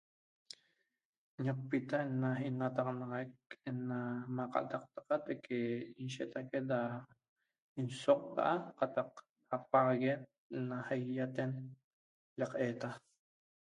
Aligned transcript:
Ñoqpita 1.45 1.97
da 2.21 2.29
inataxanaxaq 2.47 3.31
ena 3.69 3.97
ma 4.35 4.43
cadaqtaca 4.53 5.15
teque 5.25 5.57
inshetaque 6.03 6.59
da 6.71 6.79
insoc 7.81 8.21
da 8.37 8.45
apaxaguen 9.55 10.21
na 10.67 10.77
sasehiaten 10.87 11.51
na 12.37 12.45
cadaqtaca 12.51 12.99